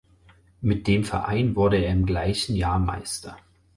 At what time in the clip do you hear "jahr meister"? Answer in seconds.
2.55-3.37